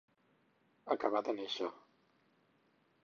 [0.95, 1.69] Acabar de néixer.